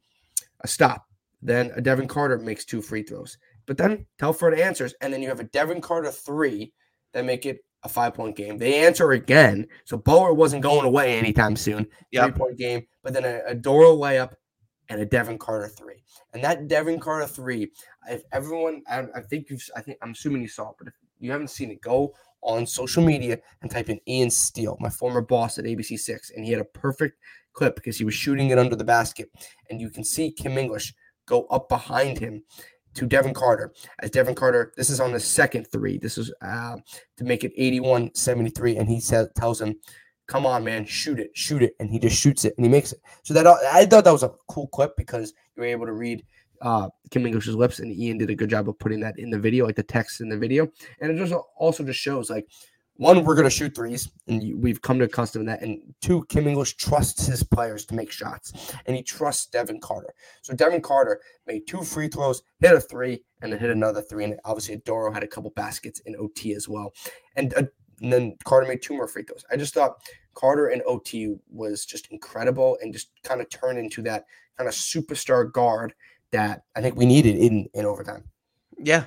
[0.60, 1.06] a stop.
[1.42, 3.38] Then a Devin Carter makes two free throws.
[3.66, 6.72] But then Telfort answers, and then you have a Devin Carter three
[7.12, 8.58] that make it a five point game.
[8.58, 9.66] They answer again.
[9.84, 11.86] So Butler wasn't going away anytime soon.
[12.12, 12.24] Yep.
[12.24, 14.32] Three point game, but then a, Oduro layup
[14.88, 16.02] and a Devin Carter three.
[16.32, 17.70] And that Devin Carter three,
[18.10, 20.94] if everyone, I, I think you've, I think I'm assuming you saw it, but if
[21.18, 25.20] you haven't seen it, go on social media and type in Ian Steele, my former
[25.20, 27.18] boss at ABC6, and he had a perfect
[27.52, 29.30] clip because he was shooting it under the basket,
[29.70, 30.94] and you can see Kim English
[31.26, 32.42] go up behind him
[32.94, 33.72] to Devin Carter.
[34.00, 35.98] As Devin Carter, this is on the second three.
[35.98, 36.76] This is uh,
[37.16, 38.76] to make it 81 73.
[38.76, 39.76] And he says, tells him,
[40.26, 41.74] Come on, man, shoot it, shoot it.
[41.80, 43.00] And he just shoots it and he makes it.
[43.24, 46.24] So that I thought that was a cool clip because you were able to read
[46.64, 49.38] uh, Kim English's lips, and Ian did a good job of putting that in the
[49.38, 50.66] video, like the text in the video.
[51.00, 52.48] And it just also just shows like
[52.96, 55.62] one, we're going to shoot threes, and we've come to accustom that.
[55.62, 60.14] And two, Kim English trusts his players to make shots, and he trusts Devin Carter.
[60.42, 64.24] So Devin Carter made two free throws, hit a three, and then hit another three.
[64.24, 66.94] And obviously, Doro had a couple baskets in OT as well.
[67.36, 67.64] And, uh,
[68.00, 69.44] and then Carter made two more free throws.
[69.50, 69.96] I just thought
[70.34, 74.24] Carter in OT was just incredible and just kind of turned into that
[74.56, 75.94] kind of superstar guard
[76.34, 78.24] that I think we needed in in overtime.
[78.78, 79.04] Yeah,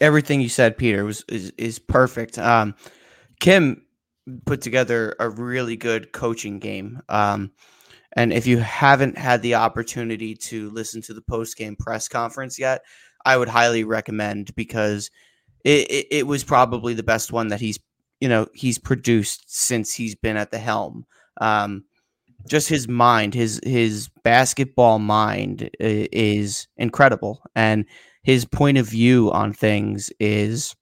[0.00, 2.38] everything you said, Peter, was is, is perfect.
[2.38, 2.74] Um,
[3.40, 3.84] Kim
[4.46, 7.02] put together a really good coaching game.
[7.08, 7.50] Um,
[8.14, 12.58] and if you haven't had the opportunity to listen to the post game press conference
[12.58, 12.82] yet,
[13.24, 15.10] I would highly recommend because
[15.64, 17.78] it, it, it, was probably the best one that he's
[18.20, 21.06] you know he's produced since he's been at the helm.
[21.40, 21.84] Um,
[22.46, 27.84] just his mind, his his basketball mind is incredible, and
[28.22, 30.74] his point of view on things is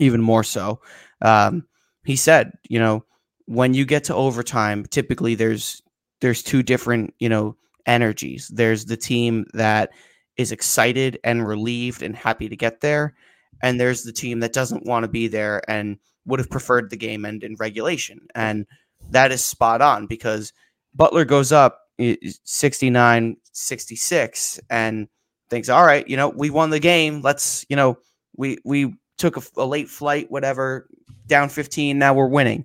[0.00, 0.80] even more so.
[1.20, 1.64] Um,
[2.04, 3.04] he said, you know,
[3.46, 5.82] when you get to overtime, typically there's
[6.20, 8.50] there's two different, you know, energies.
[8.54, 9.90] There's the team that
[10.36, 13.14] is excited and relieved and happy to get there,
[13.62, 16.96] and there's the team that doesn't want to be there and would have preferred the
[16.96, 18.20] game end in regulation.
[18.34, 18.66] And
[19.10, 20.52] that is spot on because
[20.94, 25.08] Butler goes up 69 66 and
[25.50, 27.20] thinks, all right, you know, we won the game.
[27.22, 27.98] Let's, you know,
[28.36, 30.88] we we took a, a late flight, whatever,
[31.26, 31.98] down 15.
[31.98, 32.64] Now we're winning.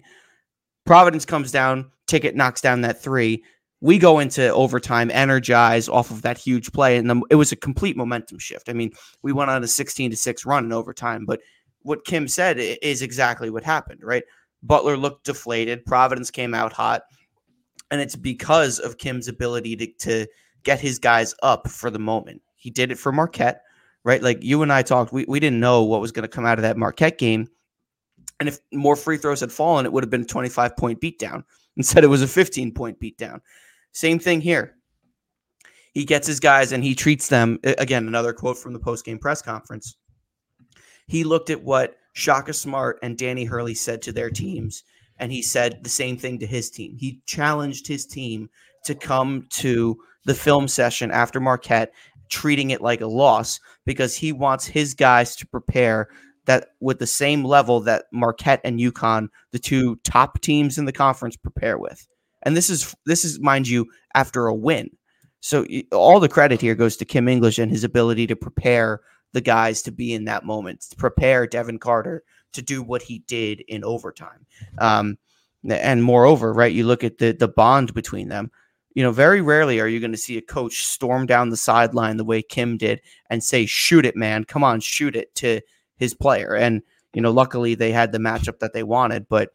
[0.85, 3.43] Providence comes down, ticket knocks down that three.
[3.81, 7.57] We go into overtime, energized off of that huge play, and the, it was a
[7.57, 8.69] complete momentum shift.
[8.69, 11.41] I mean, we went on a 16 to 6 run in overtime, but
[11.83, 14.23] what Kim said is exactly what happened, right?
[14.63, 15.85] Butler looked deflated.
[15.85, 17.03] Providence came out hot.
[17.91, 20.27] And it's because of Kim's ability to, to
[20.63, 22.41] get his guys up for the moment.
[22.55, 23.61] He did it for Marquette,
[24.03, 24.21] right?
[24.21, 26.57] Like you and I talked, we, we didn't know what was going to come out
[26.57, 27.47] of that Marquette game.
[28.39, 31.43] And if more free throws had fallen, it would have been a 25 point beatdown.
[31.77, 33.39] Instead, it was a 15 point beatdown.
[33.91, 34.75] Same thing here.
[35.93, 37.57] He gets his guys and he treats them.
[37.63, 39.95] Again, another quote from the post game press conference.
[41.07, 44.83] He looked at what Shaka Smart and Danny Hurley said to their teams,
[45.19, 46.95] and he said the same thing to his team.
[46.97, 48.49] He challenged his team
[48.85, 51.93] to come to the film session after Marquette
[52.29, 56.09] treating it like a loss because he wants his guys to prepare
[56.45, 60.93] that with the same level that Marquette and UConn, the two top teams in the
[60.93, 62.07] conference, prepare with.
[62.43, 64.89] And this is this is mind you after a win.
[65.39, 69.01] So all the credit here goes to Kim English and his ability to prepare
[69.33, 72.23] the guys to be in that moment, to prepare Devin Carter
[72.57, 74.45] to do what he did in overtime.
[74.77, 75.17] Um,
[75.67, 78.51] and moreover, right, you look at the the bond between them
[78.97, 82.17] you know, very rarely are you going to see a coach storm down the sideline
[82.17, 84.43] the way Kim did and say, shoot it, man.
[84.43, 85.61] Come on, shoot it to
[85.97, 86.55] his player.
[86.55, 86.81] And,
[87.13, 89.29] you know, luckily they had the matchup that they wanted.
[89.29, 89.49] But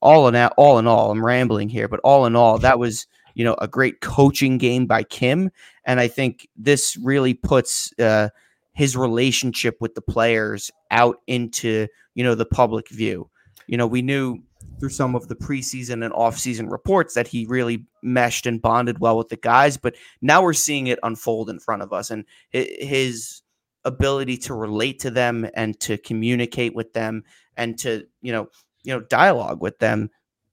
[0.00, 3.06] all in all, all in all, I'm rambling here, but all in all, that was,
[3.34, 5.50] you know, a great coaching game by Kim.
[5.84, 8.30] And I think this really puts uh,
[8.76, 13.28] his relationship with the players out into, you know, the public view.
[13.66, 14.38] You know, we knew
[14.78, 19.16] through some of the preseason and offseason reports that he really meshed and bonded well
[19.16, 19.78] with the guys.
[19.78, 23.40] But now we're seeing it unfold in front of us, and his
[23.86, 27.22] ability to relate to them and to communicate with them
[27.56, 28.48] and to you know
[28.82, 30.10] you know dialogue with them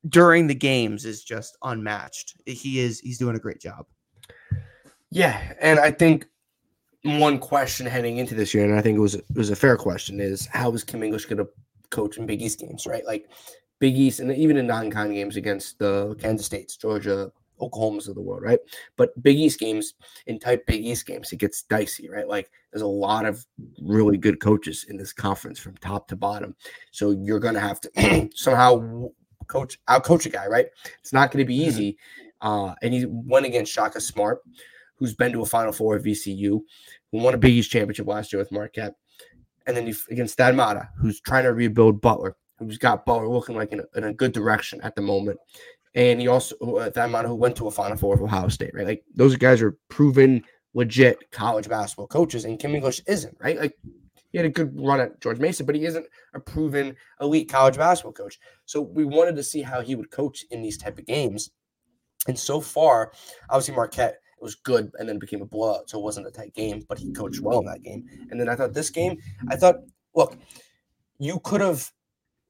[0.08, 2.36] during the games is just unmatched.
[2.46, 3.86] He is he's doing a great job.
[5.12, 6.26] Yeah, and I think
[7.04, 9.78] one question heading into this year, and I think it was it was a fair
[9.78, 11.50] question, is how is Kim English going to
[11.90, 13.06] coach in Big East games, right?
[13.06, 13.30] Like
[13.80, 18.22] Big East, and even in non-con games against the Kansas States, Georgia, Oklahoma's of the
[18.22, 18.60] world, right?
[18.96, 19.94] But Big East games,
[20.28, 22.28] in type Big East games, it gets dicey, right?
[22.28, 23.46] Like there's a lot of
[23.82, 26.56] really good coaches in this conference from top to bottom.
[26.92, 29.10] So you're gonna have to somehow
[29.48, 30.68] coach out coach a guy, right?
[31.00, 31.70] It's not gonna be mm-hmm.
[31.70, 31.98] easy.
[32.42, 34.42] Uh, and he went against Shaka Smart,
[35.04, 36.62] who's been to a Final Four at VCU,
[37.12, 38.96] who won a Big East championship last year with Marquette.
[39.68, 43.56] And then you against Thad Matta, who's trying to rebuild Butler, who's got Butler looking
[43.56, 45.40] like in a, in a good direction at the moment
[45.96, 48.86] and he also uh, amount who went to a Final Four of Ohio State, right?
[48.86, 53.60] Like those guys are proven legit college basketball coaches, and Kim English isn't, right?
[53.60, 53.78] Like
[54.32, 57.78] he had a good run at George Mason, but he isn't a proven elite college
[57.78, 58.40] basketball coach.
[58.66, 61.52] So we wanted to see how he would coach in these type of games.
[62.28, 63.12] And so far,
[63.50, 66.84] obviously Marquette was good and then became a blowout, so it wasn't a tight game,
[66.88, 68.06] but he coached well in that game.
[68.30, 69.78] And then I thought this game, I thought,
[70.16, 70.38] look,
[71.18, 71.90] you could have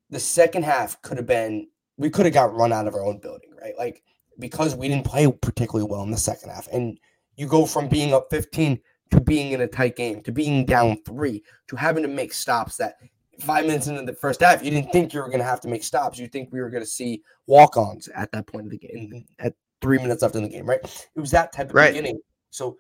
[0.10, 3.20] the second half could have been we could have got run out of our own
[3.20, 3.78] building, right?
[3.78, 4.04] Like
[4.40, 6.68] because we didn't play particularly well in the second half.
[6.72, 7.00] And
[7.36, 8.80] you go from being up 15
[9.12, 12.78] to being in a tight game, to being down three, to having to make stops
[12.78, 12.96] that
[13.40, 15.68] five minutes into the first half, you didn't think you were going to have to
[15.68, 16.20] make stops.
[16.20, 19.26] You think we were going to see walk ons at that point of the game,
[19.40, 20.80] at three minutes left in the game, right?
[21.16, 21.92] It was that type of right.
[21.94, 22.20] beginning.
[22.50, 22.78] So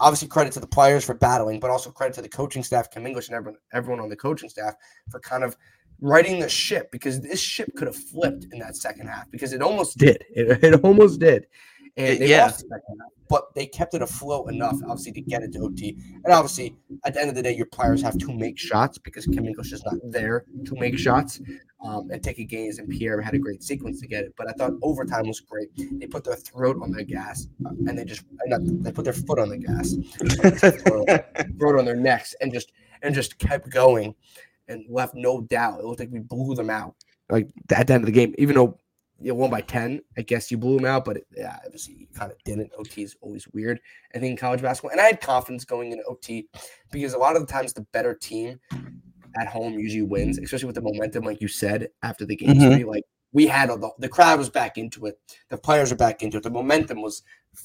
[0.00, 3.06] obviously credit to the players for battling, but also credit to the coaching staff, Kim
[3.06, 4.74] English, and everyone, everyone on the coaching staff
[5.08, 5.56] for kind of
[6.00, 9.62] righting the ship because this ship could have flipped in that second half because it
[9.62, 10.24] almost did.
[10.34, 11.46] It, it almost did.
[11.96, 12.44] And they yeah.
[12.44, 15.60] lost the second half, but they kept it afloat enough, obviously, to get it to
[15.60, 15.96] OT.
[16.24, 19.26] And obviously, at the end of the day, your players have to make shots because
[19.26, 21.40] Kim English is not there to make shots.
[21.82, 24.34] Um, and Ticket Gaines and Pierre had a great sequence to get it.
[24.36, 25.68] But I thought overtime was great.
[25.76, 29.14] They put their throat on their gas, uh, and they just not, they put their
[29.14, 29.94] foot on the gas,
[31.58, 32.72] throat on their necks, and just
[33.02, 34.14] and just kept going
[34.68, 35.80] and left no doubt.
[35.80, 36.94] It looked like we blew them out.
[37.30, 38.76] Like at the end of the game, even though
[39.20, 42.06] you won by 10, I guess you blew them out, but it, yeah, obviously you
[42.14, 42.72] kind of didn't.
[42.78, 43.80] OT is always weird,
[44.14, 44.92] I think, in college basketball.
[44.92, 46.48] And I had confidence going into OT
[46.90, 48.60] because a lot of the times the better team
[49.38, 52.56] at home usually wins, especially with the momentum, like you said, after the game.
[52.56, 52.88] Mm-hmm.
[52.88, 56.38] Like we had the, the crowd was back into it, the players were back into
[56.38, 56.42] it.
[56.42, 57.22] The momentum was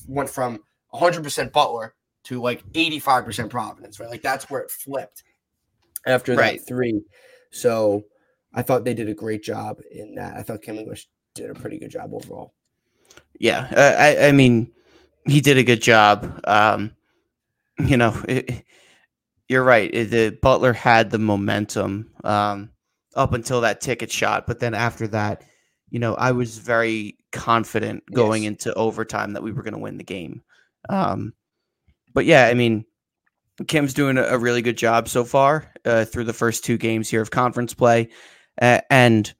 [0.08, 0.60] went from
[0.94, 4.10] 100% Butler to like 85% Providence, right?
[4.10, 5.24] Like that's where it flipped
[6.06, 6.60] after right.
[6.60, 7.02] that three.
[7.52, 8.04] So
[8.54, 10.36] I thought they did a great job in that.
[10.36, 12.54] I thought Kim English did a pretty good job overall.
[13.40, 14.72] Yeah, I, I mean,
[15.28, 16.40] he did a good job.
[16.46, 16.96] Um,
[17.78, 18.64] you know, it,
[19.48, 19.94] you're right.
[19.94, 22.72] It, the Butler had the momentum um,
[23.16, 25.44] up until that ticket shot, but then after that,
[25.90, 28.52] you know, I was very confident going yes.
[28.52, 30.42] into overtime that we were going to win the game.
[30.90, 31.34] Um,
[32.14, 32.86] but yeah, I mean,
[33.68, 37.22] Kim's doing a, really good job so far uh, through the first two games here
[37.22, 38.10] of conference play,
[38.62, 39.34] uh, and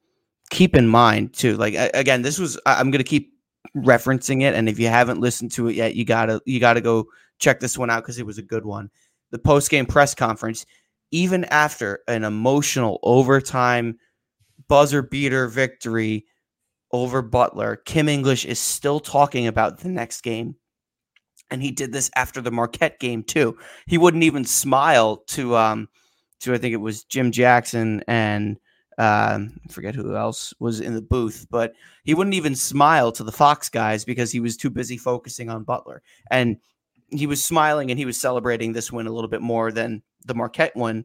[0.50, 3.32] keep in mind too, like again, this was I'm going to keep
[3.76, 7.06] referencing it, and if you haven't listened to it yet, you gotta you gotta go
[7.38, 8.90] check this one out because it was a good one.
[9.30, 10.66] The post game press conference,
[11.10, 13.98] even after an emotional overtime
[14.68, 16.26] buzzer beater victory
[16.92, 20.56] over Butler, Kim English is still talking about the next game
[21.50, 23.56] and he did this after the Marquette game too.
[23.86, 25.88] He wouldn't even smile to um
[26.40, 28.58] to I think it was Jim Jackson and
[28.98, 33.24] um, I forget who else was in the booth, but he wouldn't even smile to
[33.24, 36.02] the Fox guys because he was too busy focusing on Butler.
[36.30, 36.56] And
[37.10, 40.34] he was smiling and he was celebrating this win a little bit more than the
[40.34, 41.04] Marquette one,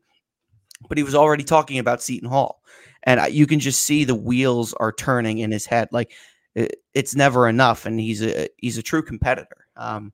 [0.87, 2.61] but he was already talking about Seton Hall.
[3.03, 5.89] And you can just see the wheels are turning in his head.
[5.91, 6.13] Like
[6.55, 9.65] it, it's never enough, and he's a he's a true competitor.
[9.75, 10.13] Um,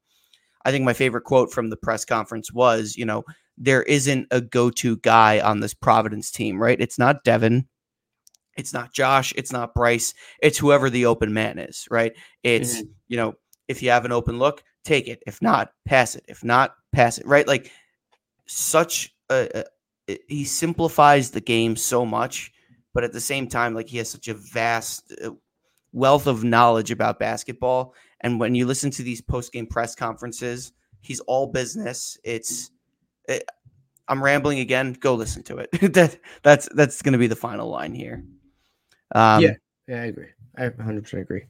[0.66, 3.24] I think my favorite quote from the press conference was, you know,
[3.58, 6.80] there isn't a go-to guy on this Providence team, right?
[6.80, 7.68] It's not Devin,
[8.58, 12.14] it's not Josh, it's not Bryce, it's whoever the open man is, right?
[12.44, 12.92] It's, mm-hmm.
[13.08, 13.36] you know,
[13.68, 15.22] if you have an open look, take it.
[15.28, 16.24] If not, pass it.
[16.28, 17.48] If not, pass it, right?
[17.48, 17.72] Like
[18.46, 19.64] such a,
[20.08, 22.54] a he simplifies the game so much,
[22.94, 25.32] but at the same time like he has such a vast uh,
[25.92, 30.72] wealth of knowledge about basketball and when you listen to these post game press conferences,
[31.02, 32.18] he's all business.
[32.24, 32.72] It's
[33.28, 33.52] it, eh,
[34.10, 34.94] I'm rambling again.
[34.94, 35.70] Go listen to it.
[35.94, 38.24] that that's that's going to be the final line here.
[39.14, 39.54] Um, yeah,
[39.88, 40.30] yeah, I agree.
[40.58, 41.44] I 100 percent agree.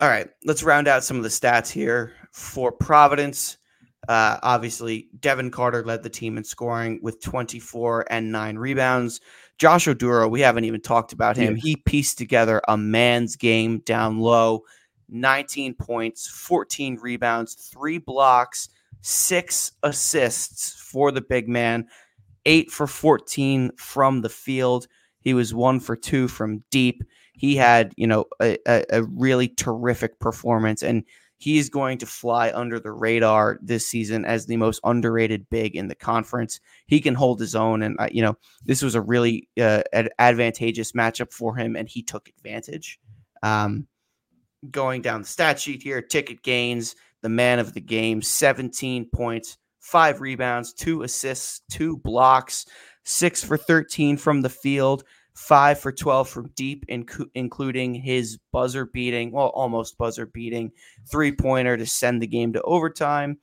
[0.00, 3.58] All right, let's round out some of the stats here for Providence.
[4.06, 9.20] Uh, obviously, Devin Carter led the team in scoring with 24 and nine rebounds.
[9.58, 11.56] Josh Oduro, we haven't even talked about him.
[11.56, 11.62] Yeah.
[11.62, 14.62] He pieced together a man's game down low.
[15.08, 18.68] 19 points, 14 rebounds, three blocks,
[19.00, 21.86] six assists for the big man,
[22.46, 24.86] eight for 14 from the field.
[25.20, 27.02] He was one for two from deep.
[27.32, 31.04] he had, you know, a, a, really terrific performance, and
[31.38, 35.76] he is going to fly under the radar this season as the most underrated big
[35.76, 36.58] in the conference.
[36.86, 39.82] He can hold his own, and uh, you know, this was a really uh,
[40.18, 42.98] advantageous matchup for him, and he took advantage.
[43.42, 43.86] Um,
[44.70, 49.58] going down the stat sheet here, Ticket Gaines, the man of the game, 17 points,
[49.80, 52.66] five rebounds, two assists, two blocks,
[53.04, 55.04] six for 13 from the field,
[55.34, 60.70] five for 12 from deep, inc- including his buzzer beating, well, almost buzzer beating
[61.10, 63.38] three pointer to send the game to overtime.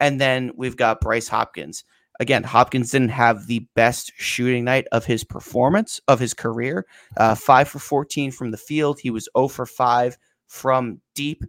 [0.00, 1.84] And then we've got Bryce Hopkins.
[2.20, 6.86] Again, Hopkins didn't have the best shooting night of his performance of his career.
[7.16, 9.00] Uh, five for 14 from the field.
[9.00, 11.44] He was 0 for 5 from deep.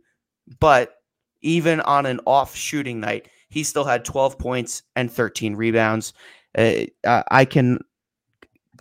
[0.59, 0.93] But
[1.45, 6.13] even on an off shooting night, he still had 12 points and 13 rebounds.
[6.58, 7.79] Uh, I can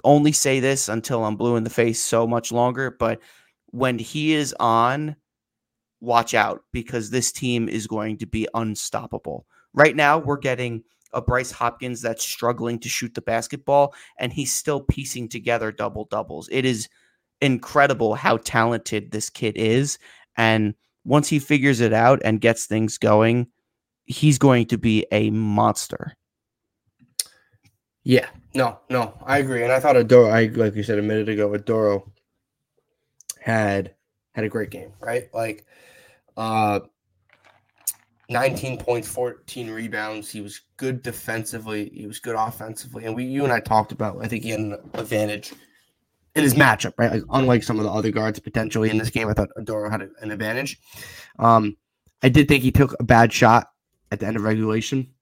[0.02, 3.20] only say this until I'm blue in the face so much longer, but
[3.66, 5.14] when he is on,
[6.00, 9.46] watch out because this team is going to be unstoppable.
[9.74, 14.52] Right now, we're getting a Bryce Hopkins that's struggling to shoot the basketball, and he's
[14.52, 16.48] still piecing together double doubles.
[16.50, 16.88] It is
[17.40, 19.98] incredible how talented this kid is.
[20.36, 20.74] And
[21.04, 23.46] once he figures it out and gets things going,
[24.04, 26.14] he's going to be a monster.
[28.02, 31.28] Yeah, no, no, I agree, and I thought Oduro, I like you said a minute
[31.28, 32.10] ago, Oduro
[33.40, 33.94] had
[34.34, 35.32] had a great game, right?
[35.32, 35.64] Like,
[36.36, 36.80] uh,
[38.28, 40.30] nineteen points, fourteen rebounds.
[40.30, 41.90] He was good defensively.
[41.94, 44.22] He was good offensively, and we, you and I talked about.
[44.22, 45.54] I think he had an advantage
[46.34, 47.12] in his matchup, right?
[47.12, 50.02] Like, unlike some of the other guards potentially in this game, I thought Oduro had
[50.02, 50.78] an advantage.
[51.38, 51.76] Um,
[52.22, 53.68] I did think he took a bad shot
[54.10, 55.12] at the end of regulation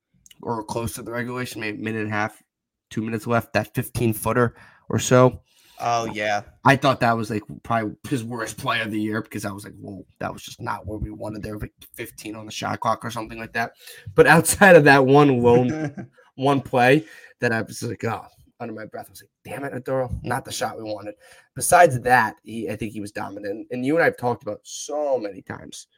[0.40, 2.42] or close to the regulation, maybe a minute and a half
[2.90, 4.54] two minutes left, that 15 footer
[4.88, 5.40] or so.
[5.80, 9.44] Oh yeah, I thought that was like probably his worst play of the year because
[9.44, 11.42] I was like, whoa, that was just not where we wanted.
[11.42, 13.72] There like 15 on the shot clock or something like that.
[14.14, 17.04] But outside of that one lone one play,
[17.40, 18.26] that I was like, oh,
[18.62, 21.14] under my breath, I was like, damn it, Oduro, not the shot we wanted.
[21.54, 23.66] Besides that, he, I think he was dominant.
[23.70, 25.88] And you and I have talked about so many times.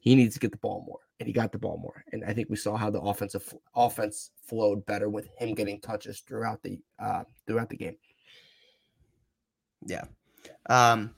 [0.00, 2.04] He needs to get the ball more and he got the ball more.
[2.12, 6.18] And I think we saw how the offensive offense flowed better with him getting touches
[6.18, 7.96] throughout the uh, throughout the game.
[9.86, 10.02] Yeah.
[10.68, 11.14] Um,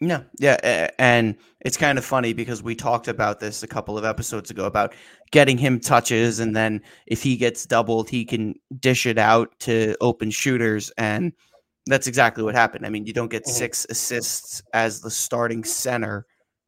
[0.00, 4.04] no, yeah, and it's kind of funny because we talked about this a couple of
[4.04, 4.94] episodes ago about
[5.30, 9.96] getting him touches, and then if he gets doubled, he can dish it out to
[10.00, 11.32] open shooters, and
[11.86, 12.86] that's exactly what happened.
[12.86, 13.56] I mean, you don't get mm-hmm.
[13.56, 16.26] six assists as the starting center,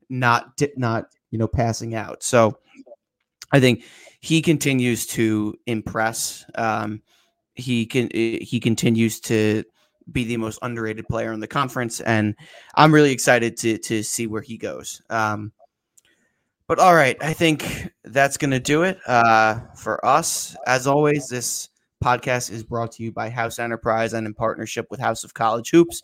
[0.09, 2.23] not not you know, passing out.
[2.23, 2.59] So
[3.53, 3.85] I think
[4.21, 6.45] he continues to impress.
[6.55, 7.03] Um,
[7.55, 9.65] he can he continues to
[10.13, 12.35] be the most underrated player in the conference, and
[12.75, 15.03] I'm really excited to to see where he goes.
[15.11, 15.53] Um,
[16.67, 20.57] but all right, I think that's going to do it uh, for us.
[20.67, 21.69] As always, this
[22.03, 25.71] podcast is brought to you by House Enterprise and in partnership with House of College
[25.71, 26.03] Hoops.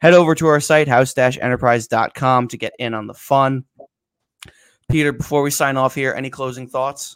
[0.00, 3.64] Head over to our site, house-enterprise.com, to get in on the fun.
[4.90, 7.14] Peter, before we sign off here, any closing thoughts?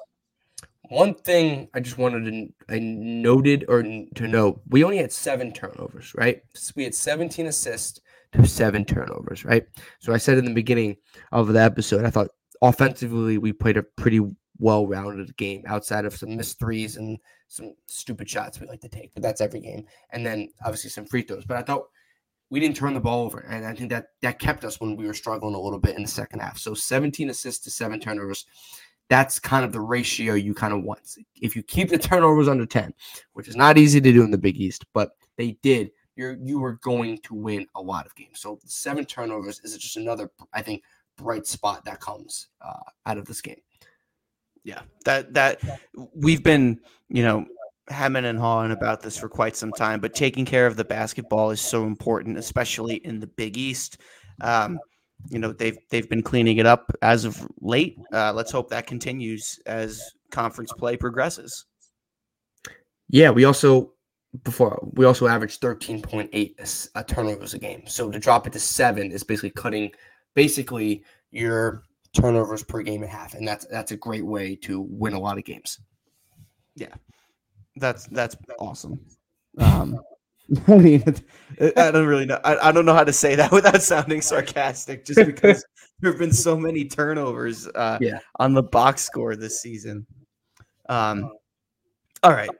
[0.92, 4.30] One thing I just wanted to I noted or to mm.
[4.30, 6.42] know, we only had seven turnovers, right?
[6.76, 8.00] We had 17 assists
[8.32, 9.64] to seven turnovers, right?
[10.00, 10.98] So I said in the beginning
[11.32, 12.28] of the episode, I thought
[12.60, 14.20] offensively we played a pretty
[14.58, 19.14] well-rounded game outside of some missed threes and some stupid shots we like to take,
[19.14, 19.86] but that's every game.
[20.10, 21.46] And then obviously some free throws.
[21.46, 21.88] But I thought
[22.50, 25.06] we didn't turn the ball over, and I think that that kept us when we
[25.06, 26.58] were struggling a little bit in the second half.
[26.58, 28.44] So 17 assists to seven turnovers.
[29.12, 31.00] That's kind of the ratio you kind of want.
[31.42, 32.94] If you keep the turnovers under 10,
[33.34, 36.64] which is not easy to do in the Big East, but they did, you're you
[36.64, 38.40] are going to win a lot of games.
[38.40, 40.82] So seven turnovers is just another, I think,
[41.18, 43.60] bright spot that comes uh, out of this game.
[44.64, 45.60] Yeah, that that
[46.14, 47.44] we've been, you know,
[47.90, 51.50] hemming and hawing about this for quite some time, but taking care of the basketball
[51.50, 53.98] is so important, especially in the Big East.
[54.40, 54.78] Um,
[55.28, 57.98] you know they've they've been cleaning it up as of late.
[58.12, 61.66] Uh, let's hope that continues as conference play progresses.
[63.08, 63.92] Yeah, we also
[64.44, 66.58] before we also averaged thirteen point eight
[66.94, 67.82] uh, turnovers a game.
[67.86, 69.90] So to drop it to seven is basically cutting
[70.34, 71.82] basically your
[72.14, 75.38] turnovers per game in half, and that's that's a great way to win a lot
[75.38, 75.80] of games.
[76.74, 76.94] Yeah,
[77.76, 79.00] that's that's awesome.
[79.58, 80.00] Um,
[80.68, 81.02] I mean,
[81.76, 82.38] I don't really know.
[82.44, 85.64] I, I don't know how to say that without sounding sarcastic, just because
[86.00, 88.18] there have been so many turnovers uh, yeah.
[88.38, 90.06] on the box score this season.
[90.88, 91.32] Um,
[92.22, 92.50] all right.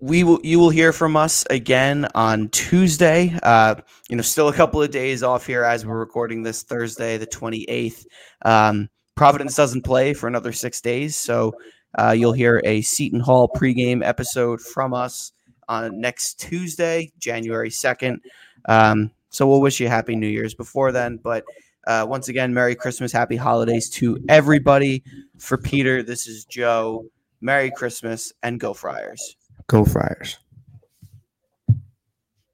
[0.00, 3.36] we will you will hear from us again on Tuesday.
[3.42, 3.76] Uh,
[4.08, 7.26] you know, still a couple of days off here as we're recording this Thursday, the
[7.26, 8.04] 28th.
[8.44, 11.52] Um, Providence doesn't play for another six days, so
[11.98, 15.32] uh, you'll hear a Seton Hall pregame episode from us
[15.70, 18.18] on next Tuesday, January 2nd.
[18.66, 21.16] Um, so we'll wish you happy New Year's before then.
[21.16, 21.44] But
[21.86, 25.02] uh, once again, Merry Christmas, Happy Holidays to everybody.
[25.38, 27.06] For Peter, this is Joe.
[27.40, 29.36] Merry Christmas and go Friars.
[29.68, 30.38] Go Friars.